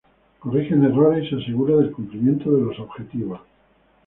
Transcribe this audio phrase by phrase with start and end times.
[0.39, 3.39] Corrigen errores y se asegura del cumplimiento de los objetivos.